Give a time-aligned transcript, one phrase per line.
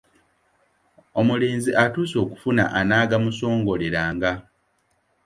[1.19, 4.31] Omulenzi atuuse okufuna anaagamusongoleranga.